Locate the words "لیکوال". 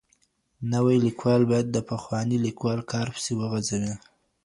1.05-1.41, 2.45-2.79